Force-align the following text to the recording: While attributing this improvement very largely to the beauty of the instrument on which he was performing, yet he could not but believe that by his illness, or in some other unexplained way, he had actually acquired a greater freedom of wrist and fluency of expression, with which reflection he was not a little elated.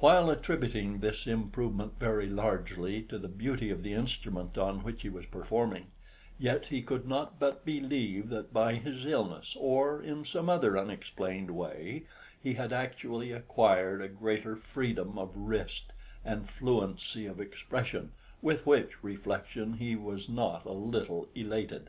While 0.00 0.28
attributing 0.28 0.98
this 0.98 1.26
improvement 1.26 1.98
very 1.98 2.26
largely 2.28 3.00
to 3.04 3.16
the 3.18 3.26
beauty 3.26 3.70
of 3.70 3.82
the 3.82 3.94
instrument 3.94 4.58
on 4.58 4.82
which 4.84 5.00
he 5.00 5.08
was 5.08 5.24
performing, 5.24 5.86
yet 6.38 6.66
he 6.66 6.82
could 6.82 7.08
not 7.08 7.38
but 7.38 7.64
believe 7.64 8.28
that 8.28 8.52
by 8.52 8.74
his 8.74 9.06
illness, 9.06 9.56
or 9.58 10.02
in 10.02 10.26
some 10.26 10.50
other 10.50 10.76
unexplained 10.76 11.52
way, 11.52 12.04
he 12.38 12.52
had 12.52 12.74
actually 12.74 13.32
acquired 13.32 14.02
a 14.02 14.08
greater 14.08 14.56
freedom 14.56 15.18
of 15.18 15.34
wrist 15.34 15.94
and 16.22 16.50
fluency 16.50 17.24
of 17.24 17.40
expression, 17.40 18.12
with 18.42 18.66
which 18.66 19.02
reflection 19.02 19.78
he 19.78 19.96
was 19.96 20.28
not 20.28 20.66
a 20.66 20.72
little 20.72 21.28
elated. 21.34 21.88